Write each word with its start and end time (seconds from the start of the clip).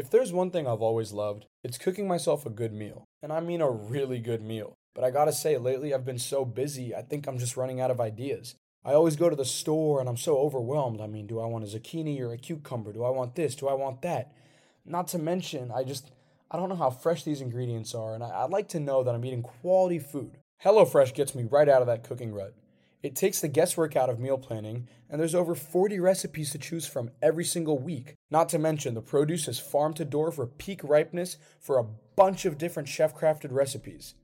If 0.00 0.08
there's 0.08 0.32
one 0.32 0.50
thing 0.50 0.66
I've 0.66 0.80
always 0.80 1.12
loved, 1.12 1.44
it's 1.62 1.76
cooking 1.76 2.08
myself 2.08 2.46
a 2.46 2.50
good 2.50 2.72
meal. 2.72 3.04
And 3.22 3.30
I 3.30 3.40
mean 3.40 3.60
a 3.60 3.70
really 3.70 4.18
good 4.18 4.40
meal. 4.40 4.72
But 4.94 5.04
I 5.04 5.10
gotta 5.10 5.30
say, 5.30 5.58
lately 5.58 5.92
I've 5.92 6.06
been 6.06 6.18
so 6.18 6.46
busy, 6.46 6.94
I 6.94 7.02
think 7.02 7.26
I'm 7.26 7.36
just 7.36 7.54
running 7.54 7.82
out 7.82 7.90
of 7.90 8.00
ideas. 8.00 8.54
I 8.82 8.94
always 8.94 9.16
go 9.16 9.28
to 9.28 9.36
the 9.36 9.44
store 9.44 10.00
and 10.00 10.08
I'm 10.08 10.16
so 10.16 10.38
overwhelmed. 10.38 11.02
I 11.02 11.06
mean, 11.06 11.26
do 11.26 11.38
I 11.38 11.44
want 11.44 11.64
a 11.64 11.66
zucchini 11.66 12.18
or 12.22 12.32
a 12.32 12.38
cucumber? 12.38 12.94
Do 12.94 13.04
I 13.04 13.10
want 13.10 13.34
this? 13.34 13.54
Do 13.54 13.68
I 13.68 13.74
want 13.74 14.00
that? 14.00 14.32
Not 14.86 15.06
to 15.08 15.18
mention, 15.18 15.70
I 15.70 15.84
just, 15.84 16.10
I 16.50 16.56
don't 16.56 16.70
know 16.70 16.76
how 16.76 16.88
fresh 16.88 17.22
these 17.24 17.42
ingredients 17.42 17.94
are, 17.94 18.14
and 18.14 18.24
I, 18.24 18.44
would 18.44 18.52
like 18.52 18.68
to 18.68 18.80
know 18.80 19.02
that 19.02 19.14
I'm 19.14 19.24
eating 19.26 19.42
quality 19.42 19.98
food. 19.98 20.38
HelloFresh 20.64 21.12
gets 21.12 21.34
me 21.34 21.44
right 21.44 21.68
out 21.68 21.82
of 21.82 21.86
that 21.88 22.04
cooking 22.04 22.32
rut. 22.32 22.54
It 23.02 23.16
takes 23.16 23.40
the 23.40 23.48
guesswork 23.48 23.96
out 23.96 24.10
of 24.10 24.18
meal 24.18 24.36
planning, 24.36 24.86
and 25.08 25.18
there's 25.18 25.34
over 25.34 25.54
40 25.54 25.98
recipes 26.00 26.50
to 26.50 26.58
choose 26.58 26.86
from 26.86 27.10
every 27.22 27.44
single 27.44 27.78
week. 27.78 28.14
Not 28.30 28.50
to 28.50 28.58
mention, 28.58 28.92
the 28.94 29.00
produce 29.00 29.48
is 29.48 29.58
farm 29.58 29.94
to 29.94 30.04
door 30.04 30.30
for 30.30 30.46
peak 30.46 30.80
ripeness 30.84 31.38
for 31.58 31.78
a 31.78 31.86
bunch 32.16 32.44
of 32.44 32.58
different 32.58 32.88
chef 32.88 33.16
crafted 33.16 33.52
recipes. 33.52 34.14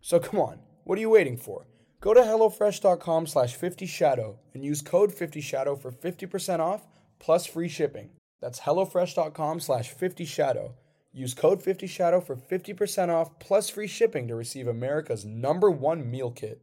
So 0.00 0.20
come 0.20 0.38
on, 0.38 0.60
what 0.84 0.96
are 0.96 1.00
you 1.00 1.10
waiting 1.10 1.36
for? 1.36 1.66
Go 2.00 2.14
to 2.14 2.20
HelloFresh.com 2.20 3.26
slash 3.26 3.58
50shadow 3.58 4.36
and 4.54 4.64
use 4.64 4.80
code 4.80 5.12
50shadow 5.12 5.78
for 5.78 5.90
50% 5.90 6.60
off 6.60 6.86
plus 7.18 7.46
free 7.46 7.68
shipping. 7.68 8.10
That's 8.40 8.60
HelloFresh.com 8.60 9.60
slash 9.60 9.94
50shadow. 9.94 10.72
Use 11.12 11.34
code 11.34 11.62
50shadow 11.62 12.24
for 12.24 12.36
50% 12.36 13.08
off 13.08 13.38
plus 13.40 13.68
free 13.68 13.88
shipping 13.88 14.28
to 14.28 14.36
receive 14.36 14.68
America's 14.68 15.24
number 15.24 15.70
one 15.70 16.08
meal 16.08 16.30
kit. 16.30 16.62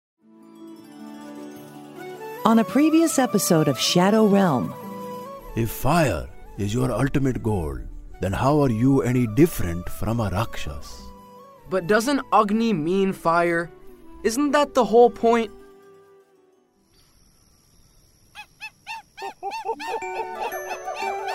On 2.43 2.57
a 2.57 2.63
previous 2.63 3.19
episode 3.19 3.67
of 3.67 3.77
Shadow 3.77 4.25
Realm. 4.25 4.73
If 5.55 5.69
fire 5.69 6.27
is 6.57 6.73
your 6.73 6.91
ultimate 6.91 7.43
goal, 7.43 7.77
then 8.19 8.33
how 8.33 8.59
are 8.61 8.71
you 8.71 9.03
any 9.03 9.27
different 9.27 9.87
from 9.87 10.19
a 10.19 10.27
Rakshas? 10.29 11.03
But 11.69 11.85
doesn't 11.85 12.21
Agni 12.33 12.73
mean 12.73 13.13
fire? 13.13 13.69
Isn't 14.23 14.51
that 14.51 14.73
the 14.73 14.83
whole 14.85 15.11
point? 15.11 15.51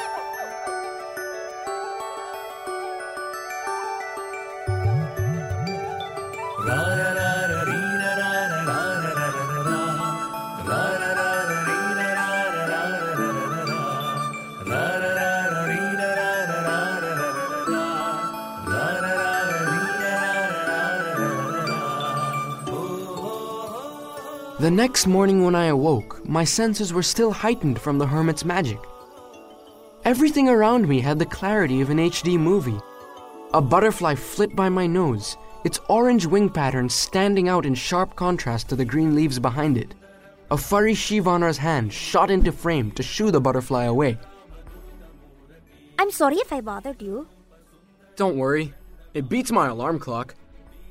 The 24.66 24.72
next 24.72 25.06
morning 25.06 25.44
when 25.44 25.54
I 25.54 25.66
awoke, 25.66 26.28
my 26.28 26.42
senses 26.42 26.92
were 26.92 27.04
still 27.04 27.30
heightened 27.30 27.80
from 27.80 27.98
the 27.98 28.06
hermit's 28.08 28.44
magic. 28.44 28.80
Everything 30.04 30.48
around 30.48 30.88
me 30.88 30.98
had 30.98 31.20
the 31.20 31.24
clarity 31.24 31.80
of 31.82 31.90
an 31.90 31.98
HD 31.98 32.36
movie. 32.36 32.80
A 33.54 33.62
butterfly 33.62 34.16
flit 34.16 34.56
by 34.56 34.68
my 34.68 34.84
nose, 34.84 35.36
its 35.62 35.78
orange 35.88 36.26
wing 36.26 36.50
pattern 36.50 36.88
standing 36.88 37.48
out 37.48 37.64
in 37.64 37.76
sharp 37.76 38.16
contrast 38.16 38.68
to 38.68 38.74
the 38.74 38.84
green 38.84 39.14
leaves 39.14 39.38
behind 39.38 39.78
it. 39.78 39.94
A 40.50 40.58
furry 40.58 40.94
Shivanar's 40.94 41.58
hand 41.58 41.92
shot 41.92 42.28
into 42.28 42.50
frame 42.50 42.90
to 42.96 43.04
shoo 43.04 43.30
the 43.30 43.40
butterfly 43.40 43.84
away. 43.84 44.18
I'm 45.96 46.10
sorry 46.10 46.38
if 46.38 46.52
I 46.52 46.60
bothered 46.60 47.00
you. 47.00 47.28
Don't 48.16 48.36
worry, 48.36 48.74
it 49.14 49.28
beats 49.28 49.52
my 49.52 49.68
alarm 49.68 50.00
clock. 50.00 50.34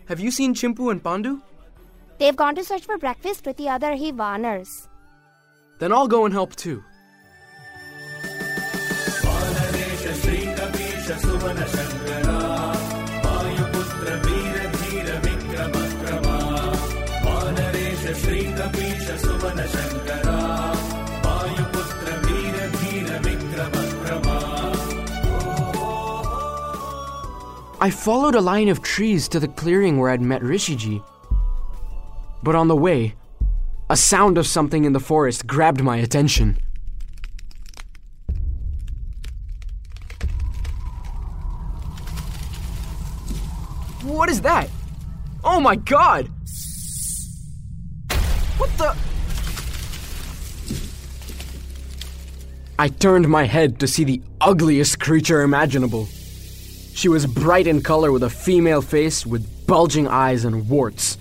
Have 0.05 0.21
you 0.21 0.31
seen 0.31 0.53
Chimpu 0.53 0.91
and 0.91 1.03
Pandu? 1.03 1.41
They've 2.17 2.35
gone 2.35 2.55
to 2.55 2.63
search 2.63 2.85
for 2.85 2.97
breakfast 2.97 3.45
with 3.45 3.57
the 3.57 3.69
other 3.69 3.95
Hivanars. 3.95 4.87
Then 5.79 5.91
I'll 5.91 6.07
go 6.07 6.25
and 6.25 6.33
help 6.33 6.55
too. 6.55 6.83
I 27.81 27.91
followed 27.91 28.33
a 28.33 28.41
line 28.41 28.69
of 28.69 28.81
trees 28.81 29.27
to 29.27 29.39
the 29.39 29.47
clearing 29.47 29.99
where 29.99 30.09
I'd 30.09 30.21
met 30.21 30.41
Rishiji 30.41 31.03
but 32.45 32.53
on 32.53 32.67
the 32.67 32.75
way, 32.75 33.15
a 33.89 33.97
sound 33.97 34.37
of 34.37 34.45
something 34.45 34.85
in 34.85 34.93
the 34.93 34.99
forest 34.99 35.47
grabbed 35.47 35.81
my 35.81 35.97
attention. 35.97 36.59
What 44.03 44.29
is 44.29 44.41
that? 44.41 44.69
Oh 45.43 45.59
my 45.59 45.75
god! 45.75 46.29
What 48.59 48.69
the? 48.77 48.95
I 52.77 52.89
turned 52.89 53.27
my 53.27 53.45
head 53.45 53.79
to 53.79 53.87
see 53.87 54.03
the 54.03 54.21
ugliest 54.39 54.99
creature 54.99 55.41
imaginable. 55.41 56.05
She 56.93 57.09
was 57.09 57.25
bright 57.25 57.65
in 57.65 57.81
color 57.81 58.11
with 58.11 58.21
a 58.21 58.29
female 58.29 58.83
face 58.83 59.25
with 59.25 59.65
bulging 59.65 60.07
eyes 60.07 60.45
and 60.45 60.69
warts. 60.69 61.17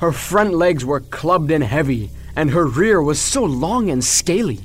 Her 0.00 0.12
front 0.12 0.54
legs 0.54 0.84
were 0.84 1.00
clubbed 1.00 1.50
and 1.50 1.64
heavy, 1.64 2.10
and 2.36 2.50
her 2.50 2.66
rear 2.66 3.02
was 3.02 3.20
so 3.20 3.44
long 3.44 3.90
and 3.90 4.04
scaly. 4.04 4.60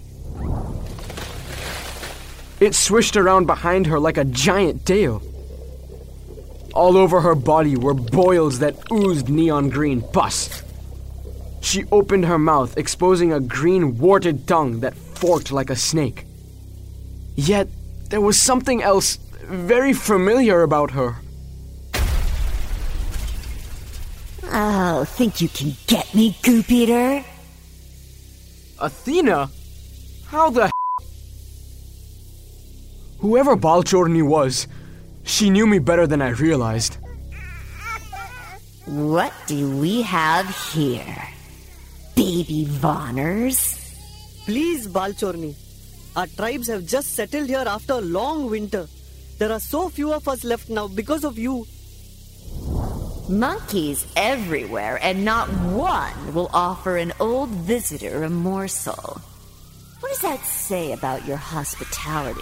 It 2.59 2.75
swished 2.75 3.17
around 3.17 3.47
behind 3.47 3.88
her 3.88 3.99
like 3.99 4.17
a 4.17 4.25
giant 4.25 4.85
tail. 4.85 5.21
All 6.73 6.97
over 6.97 7.21
her 7.21 7.35
body 7.35 7.75
were 7.75 7.94
boils 7.94 8.59
that 8.59 8.75
oozed 8.91 9.27
neon 9.27 9.69
green 9.69 10.01
pus. 10.01 10.63
She 11.61 11.85
opened 11.91 12.25
her 12.25 12.38
mouth, 12.38 12.77
exposing 12.77 13.33
a 13.33 13.39
green 13.39 13.97
warted 13.97 14.47
tongue 14.47 14.81
that 14.81 14.95
forked 14.95 15.51
like 15.51 15.69
a 15.69 15.75
snake. 15.75 16.25
Yet, 17.35 17.67
there 18.09 18.21
was 18.21 18.39
something 18.39 18.83
else 18.83 19.17
very 19.47 19.94
familiar 19.94 20.61
about 20.61 20.91
her. 20.91 21.15
Oh, 24.56 25.03
think 25.03 25.41
you 25.41 25.47
can 25.50 25.75
get 25.88 26.14
me, 26.14 26.38
Goop 26.44 26.69
Eater? 26.69 27.25
Athena? 28.80 29.50
How 30.28 30.52
the 30.52 30.69
Whoever 33.18 33.56
Baalchorni 33.56 34.22
was, 34.22 34.68
she 35.24 35.50
knew 35.50 35.66
me 35.66 35.80
better 35.80 36.06
than 36.06 36.22
I 36.22 36.30
realized. 36.30 36.98
What 38.86 39.33
do 39.48 39.80
we 39.80 40.04
have 40.04 40.48
here? 40.72 41.18
Baby 42.16 42.66
Vanars? 42.66 43.80
Please, 44.45 44.88
Baalchorni. 44.88 45.56
Our 46.16 46.27
tribes 46.27 46.68
have 46.68 46.86
just 46.86 47.16
settled 47.16 47.48
here 47.48 47.66
after 47.66 47.94
a 47.94 48.01
long 48.01 48.51
winter. 48.51 48.88
There 49.39 49.51
are 49.51 49.60
so 49.60 49.89
few 49.89 50.13
of 50.13 50.27
us 50.27 50.44
left 50.44 50.69
now 50.69 50.88
because 50.88 51.24
of 51.24 51.39
you. 51.39 51.66
Monkeys 53.30 54.06
everywhere, 54.16 55.00
and 55.02 55.24
not 55.24 55.48
one 55.50 56.34
will 56.34 56.50
offer 56.54 56.98
an 56.98 57.14
old 57.20 57.50
visitor 57.50 58.24
a 58.24 58.30
morsel. 58.30 59.22
What 60.00 60.10
does 60.10 60.22
that 60.22 60.44
say 60.46 60.92
about 60.92 61.25
your 61.25 61.38
hospitality? 61.38 62.42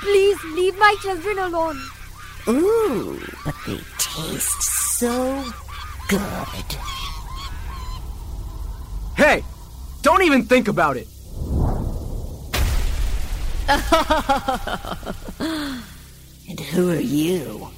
Please 0.00 0.42
leave 0.44 0.78
my 0.78 0.94
children 1.00 1.38
alone. 1.38 1.80
Ooh, 2.48 3.18
but 3.44 3.54
they 3.66 3.80
taste 3.98 4.62
so 4.62 5.44
good. 6.08 6.20
Hey, 9.16 9.42
don't 10.02 10.22
even 10.22 10.44
think 10.44 10.68
about 10.68 10.98
it. 10.98 11.08
And 16.48 16.60
who 16.60 16.90
are 16.90 17.00
you? 17.00 17.68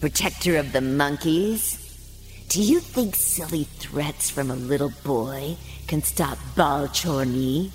Protector 0.00 0.56
of 0.56 0.72
the 0.72 0.80
monkeys? 0.80 1.76
Do 2.48 2.62
you 2.62 2.80
think 2.80 3.14
silly 3.14 3.64
threats 3.64 4.30
from 4.30 4.50
a 4.50 4.54
little 4.54 4.94
boy 5.04 5.58
can 5.88 6.02
stop 6.02 6.38
Baalchorni? 6.56 7.70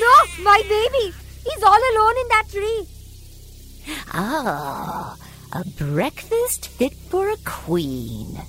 No, 0.00 0.42
my 0.42 0.62
baby! 0.66 1.14
He's 1.44 1.62
all 1.62 1.76
alone 1.76 2.18
in 2.22 2.28
that 2.28 2.44
tree. 2.50 2.86
Ah, 4.14 5.14
a 5.52 5.62
breakfast 5.76 6.68
fit 6.68 6.94
for 6.94 7.28
a 7.28 7.36
queen. 7.44 8.40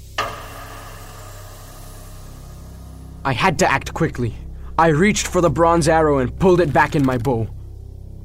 I 3.25 3.33
had 3.33 3.59
to 3.59 3.69
act 3.69 3.93
quickly. 3.93 4.33
I 4.77 4.87
reached 4.87 5.27
for 5.27 5.39
the 5.39 5.51
bronze 5.51 5.87
arrow 5.87 6.17
and 6.17 6.37
pulled 6.39 6.59
it 6.59 6.73
back 6.73 6.95
in 6.95 7.05
my 7.05 7.19
bow. 7.19 7.47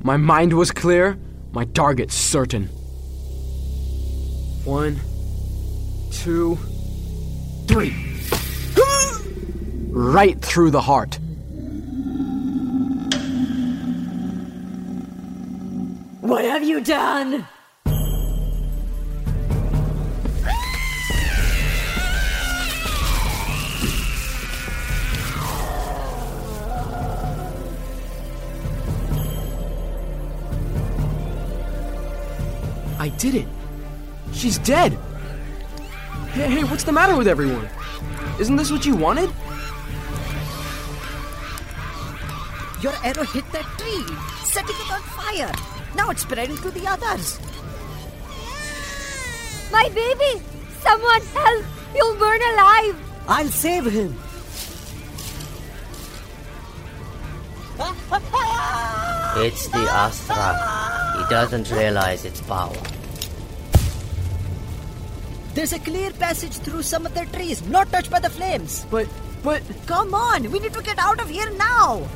My 0.02 0.16
mind 0.16 0.54
was 0.54 0.70
clear, 0.70 1.18
my 1.52 1.66
target 1.66 2.10
certain. 2.10 2.68
One, 4.64 4.98
two, 6.10 6.56
three. 7.66 7.94
right 9.90 10.40
through 10.40 10.70
the 10.70 10.80
heart. 10.80 11.18
What 16.22 16.44
have 16.46 16.62
you 16.62 16.80
done? 16.80 17.46
Did 33.18 33.34
it. 33.34 33.46
She's 34.32 34.58
dead. 34.58 34.92
Hey, 36.32 36.48
hey, 36.48 36.64
what's 36.64 36.84
the 36.84 36.92
matter 36.92 37.16
with 37.16 37.26
everyone? 37.26 37.68
Isn't 38.38 38.56
this 38.56 38.70
what 38.70 38.86
you 38.86 38.94
wanted? 38.94 39.30
Your 42.80 42.94
arrow 43.02 43.24
hit 43.24 43.44
that 43.50 43.66
tree, 43.76 44.06
setting 44.44 44.76
it 44.76 44.92
on 44.92 45.02
fire. 45.02 45.52
Now 45.96 46.10
it's 46.10 46.22
spreading 46.22 46.56
to 46.58 46.70
the 46.70 46.86
others. 46.86 47.40
My 49.72 49.88
baby! 49.88 50.40
Someone 50.80 51.22
help! 51.34 51.64
You'll 51.94 52.14
burn 52.14 52.40
alive! 52.54 52.96
I'll 53.26 53.48
save 53.48 53.86
him. 53.86 54.16
It's 59.40 59.68
the 59.68 59.86
Astra. 59.90 61.18
He 61.18 61.30
doesn't 61.30 61.70
realize 61.70 62.24
its 62.24 62.40
power. 62.40 62.76
There's 65.58 65.72
a 65.72 65.80
clear 65.80 66.12
passage 66.12 66.52
through 66.58 66.84
some 66.84 67.04
of 67.04 67.14
the 67.14 67.26
trees, 67.36 67.66
not 67.66 67.90
touched 67.90 68.12
by 68.12 68.20
the 68.20 68.30
flames. 68.30 68.86
But, 68.92 69.08
but. 69.42 69.60
Come 69.86 70.14
on, 70.14 70.48
we 70.52 70.60
need 70.60 70.72
to 70.72 70.82
get 70.84 71.00
out 71.00 71.20
of 71.20 71.28
here 71.28 71.50
now. 71.50 72.06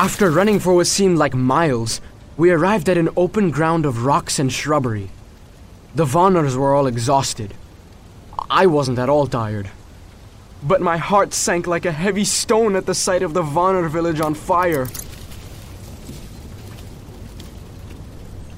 After 0.00 0.30
running 0.30 0.60
for 0.60 0.72
what 0.72 0.86
seemed 0.86 1.18
like 1.18 1.34
miles, 1.34 2.00
we 2.38 2.50
arrived 2.50 2.88
at 2.88 2.96
an 2.96 3.10
open 3.18 3.50
ground 3.50 3.84
of 3.84 4.06
rocks 4.06 4.38
and 4.38 4.50
shrubbery. 4.50 5.10
The 5.94 6.06
Vanars 6.06 6.56
were 6.56 6.74
all 6.74 6.86
exhausted. 6.86 7.52
I 8.48 8.64
wasn't 8.64 8.98
at 8.98 9.10
all 9.10 9.26
tired. 9.26 9.68
But 10.62 10.80
my 10.80 10.96
heart 10.96 11.34
sank 11.34 11.66
like 11.66 11.84
a 11.84 11.92
heavy 11.92 12.24
stone 12.24 12.76
at 12.76 12.86
the 12.86 12.94
sight 12.94 13.22
of 13.22 13.34
the 13.34 13.42
Vanar 13.42 13.90
village 13.90 14.22
on 14.22 14.32
fire. 14.32 14.88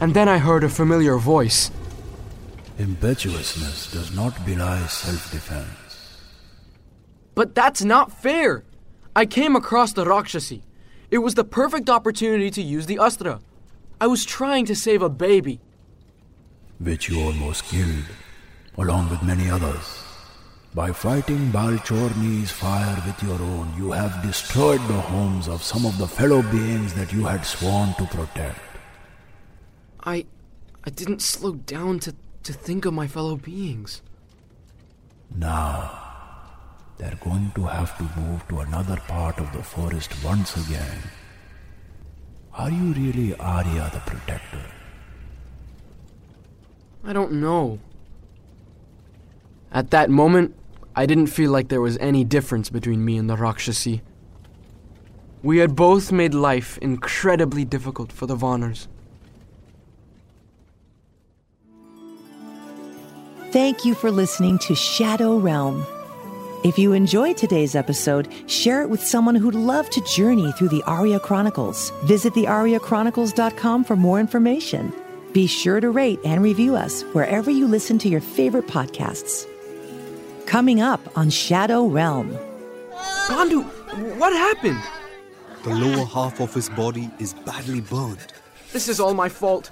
And 0.01 0.15
then 0.15 0.29
I 0.29 0.39
heard 0.39 0.63
a 0.63 0.69
familiar 0.69 1.19
voice. 1.19 1.73
Impetuousness 2.79 3.91
does 3.91 4.15
not 4.15 4.47
belie 4.47 4.87
self 4.87 5.33
defense. 5.33 6.21
But 7.35 7.57
that's 7.57 7.83
not 7.83 8.13
fair! 8.13 8.63
I 9.17 9.27
came 9.27 9.57
across 9.57 9.93
the 9.93 10.07
Rakshasi. 10.07 10.63
It 11.13 11.19
was 11.19 11.35
the 11.35 11.45
perfect 11.45 11.91
opportunity 11.91 12.51
to 12.51 12.63
use 12.63 12.87
the 12.87 12.99
Astra. 12.99 13.39
I 14.01 14.07
was 14.07 14.25
trying 14.25 14.65
to 14.65 14.75
save 14.75 15.03
a 15.03 15.11
baby. 15.11 15.61
Which 16.79 17.11
you 17.11 17.21
almost 17.21 17.67
killed, 17.67 18.07
along 18.79 19.11
with 19.11 19.23
many 19.23 19.51
others. 19.51 20.03
By 20.75 20.91
fighting 20.91 21.53
Baalchorni's 21.53 22.51
fire 22.51 22.97
with 23.05 23.23
your 23.23 23.39
own, 23.43 23.75
you 23.77 23.93
have 23.93 24.23
destroyed 24.23 24.81
the 24.89 25.03
homes 25.13 25.49
of 25.49 25.63
some 25.63 25.85
of 25.85 25.99
the 25.99 26.09
fellow 26.09 26.41
beings 26.51 26.95
that 26.95 27.13
you 27.13 27.27
had 27.27 27.45
sworn 27.45 27.93
to 27.99 28.07
protect. 28.07 28.59
I. 30.03 30.25
I 30.85 30.91
didn't 30.91 31.21
slow 31.21 31.53
down 31.53 32.01
to, 32.01 32.15
to 32.43 32.53
think 32.55 32.87
of 32.87 32.95
my 32.95 33.07
fellow 33.07 33.37
beings. 33.37 34.01
Now, 35.37 36.02
they're 36.99 37.19
going 37.23 37.51
to 37.55 37.67
have 37.67 37.97
to 37.99 38.21
move 38.21 38.47
to 38.49 38.61
another 38.61 38.97
part 39.09 39.39
of 39.39 39.53
the 39.53 39.63
forest 39.63 40.13
once 40.25 40.57
again. 40.57 40.99
Are 42.55 42.71
you 42.71 42.93
really 42.93 43.35
Arya 43.37 43.91
the 43.93 44.01
Protector? 44.01 44.65
I 47.05 47.13
don't 47.13 47.33
know. 47.33 47.79
At 49.73 49.91
that 49.91 50.11
moment, 50.11 50.55
I 50.95 51.07
didn't 51.07 51.29
feel 51.29 51.51
like 51.51 51.69
there 51.69 51.81
was 51.81 51.97
any 51.99 52.25
difference 52.25 52.69
between 52.69 53.05
me 53.05 53.17
and 53.17 53.29
the 53.29 53.37
Rakshasi. 53.37 54.03
We 55.43 55.59
had 55.59 55.75
both 55.75 56.13
made 56.13 56.35
life 56.35 56.79
incredibly 56.79 57.65
difficult 57.65 58.13
for 58.13 58.27
the 58.27 58.37
Vanars. 58.37 58.87
Thank 63.51 63.85
you 63.85 63.95
for 63.95 64.11
listening 64.11 64.59
to 64.61 64.75
Shadow 64.75 65.39
Realm. 65.39 65.85
If 66.65 66.79
you 66.79 66.93
enjoyed 66.93 67.37
today's 67.37 67.75
episode, 67.75 68.29
share 68.47 68.83
it 68.83 68.89
with 68.89 69.03
someone 69.03 69.35
who'd 69.35 69.57
love 69.57 69.91
to 69.91 70.01
journey 70.03 70.53
through 70.53 70.69
the 70.69 70.83
Arya 70.85 71.19
Chronicles. 71.19 71.91
Visit 72.05 72.35
thearyachronicles.com 72.35 73.83
for 73.83 73.97
more 73.97 74.21
information. 74.21 74.93
Be 75.33 75.49
sure 75.49 75.81
to 75.81 75.91
rate 75.91 76.21
and 76.25 76.41
review 76.41 76.77
us 76.77 77.03
wherever 77.15 77.51
you 77.51 77.67
listen 77.67 77.99
to 77.99 78.09
your 78.09 78.21
favorite 78.21 78.69
podcasts. 78.69 79.45
Coming 80.47 80.81
up 80.81 81.01
on 81.19 81.31
Shadow 81.31 81.87
Realm. 81.87 82.39
Pandu, 83.27 83.63
what 84.19 84.33
happened? 84.33 84.81
The 85.65 85.75
lower 85.75 86.05
half 86.05 86.41
of 86.41 86.55
his 86.55 86.69
body 86.69 87.11
is 87.19 87.35
badly 87.35 87.81
burned. 87.81 88.19
This 88.73 88.89
is 88.89 89.01
all 89.01 89.15
my 89.15 89.29
fault. 89.29 89.71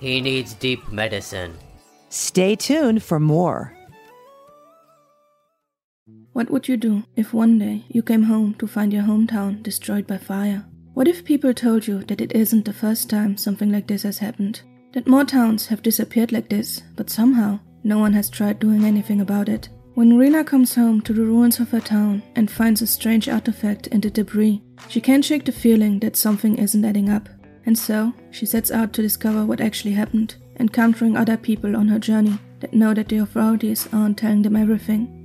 He 0.00 0.20
needs 0.20 0.54
deep 0.54 0.90
medicine. 0.90 1.54
Stay 2.08 2.56
tuned 2.56 3.04
for 3.04 3.20
more. 3.20 3.77
What 6.38 6.50
would 6.50 6.68
you 6.68 6.76
do 6.76 7.02
if 7.16 7.34
one 7.34 7.58
day 7.58 7.84
you 7.88 8.00
came 8.00 8.22
home 8.22 8.54
to 8.60 8.68
find 8.68 8.92
your 8.92 9.02
hometown 9.02 9.60
destroyed 9.60 10.06
by 10.06 10.18
fire? 10.18 10.64
What 10.94 11.08
if 11.08 11.24
people 11.24 11.52
told 11.52 11.84
you 11.84 12.04
that 12.04 12.20
it 12.20 12.30
isn't 12.30 12.64
the 12.64 12.72
first 12.72 13.10
time 13.10 13.36
something 13.36 13.72
like 13.72 13.88
this 13.88 14.04
has 14.04 14.18
happened? 14.18 14.62
That 14.92 15.08
more 15.08 15.24
towns 15.24 15.66
have 15.66 15.82
disappeared 15.82 16.30
like 16.30 16.48
this, 16.48 16.80
but 16.94 17.10
somehow 17.10 17.58
no 17.82 17.98
one 17.98 18.12
has 18.12 18.30
tried 18.30 18.60
doing 18.60 18.84
anything 18.84 19.20
about 19.20 19.48
it? 19.48 19.68
When 19.94 20.16
Rena 20.16 20.44
comes 20.44 20.76
home 20.76 21.00
to 21.00 21.12
the 21.12 21.24
ruins 21.24 21.58
of 21.58 21.70
her 21.70 21.80
town 21.80 22.22
and 22.36 22.48
finds 22.48 22.82
a 22.82 22.86
strange 22.86 23.28
artifact 23.28 23.88
in 23.88 24.00
the 24.00 24.08
debris, 24.08 24.62
she 24.88 25.00
can't 25.00 25.24
shake 25.24 25.44
the 25.44 25.50
feeling 25.50 25.98
that 25.98 26.14
something 26.14 26.56
isn't 26.56 26.84
adding 26.84 27.10
up. 27.10 27.28
And 27.66 27.76
so, 27.76 28.12
she 28.30 28.46
sets 28.46 28.70
out 28.70 28.92
to 28.92 29.02
discover 29.02 29.44
what 29.44 29.60
actually 29.60 29.94
happened, 29.94 30.36
encountering 30.60 31.16
other 31.16 31.36
people 31.36 31.76
on 31.76 31.88
her 31.88 31.98
journey 31.98 32.38
that 32.60 32.74
know 32.74 32.94
that 32.94 33.08
the 33.08 33.18
authorities 33.18 33.88
aren't 33.92 34.18
telling 34.18 34.42
them 34.42 34.54
everything. 34.54 35.17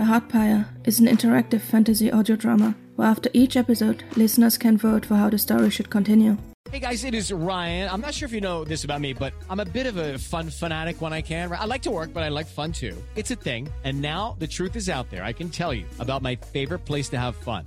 The 0.00 0.06
Heartpire 0.06 0.64
is 0.86 0.98
an 0.98 1.08
interactive 1.08 1.60
fantasy 1.60 2.10
audio 2.10 2.34
drama 2.34 2.74
where 2.96 3.08
after 3.08 3.28
each 3.34 3.58
episode, 3.58 4.02
listeners 4.16 4.56
can 4.56 4.78
vote 4.78 5.04
for 5.04 5.16
how 5.16 5.28
the 5.28 5.36
story 5.36 5.68
should 5.68 5.90
continue. 5.90 6.38
Hey 6.70 6.78
guys, 6.78 7.04
it 7.04 7.12
is 7.12 7.30
Ryan. 7.30 7.90
I'm 7.90 8.00
not 8.00 8.14
sure 8.14 8.24
if 8.24 8.32
you 8.32 8.40
know 8.40 8.64
this 8.64 8.82
about 8.82 9.02
me, 9.02 9.12
but 9.12 9.34
I'm 9.50 9.60
a 9.60 9.66
bit 9.66 9.84
of 9.84 9.98
a 9.98 10.16
fun 10.16 10.48
fanatic 10.48 11.02
when 11.02 11.12
I 11.12 11.20
can. 11.20 11.52
I 11.52 11.66
like 11.66 11.82
to 11.82 11.90
work, 11.90 12.14
but 12.14 12.22
I 12.22 12.30
like 12.30 12.46
fun 12.46 12.72
too. 12.72 12.96
It's 13.14 13.30
a 13.30 13.34
thing. 13.34 13.68
And 13.84 14.00
now 14.00 14.36
the 14.38 14.46
truth 14.46 14.74
is 14.74 14.88
out 14.88 15.10
there. 15.10 15.22
I 15.22 15.34
can 15.34 15.50
tell 15.50 15.74
you 15.74 15.84
about 15.98 16.22
my 16.22 16.34
favorite 16.34 16.86
place 16.86 17.10
to 17.10 17.18
have 17.18 17.36
fun 17.36 17.66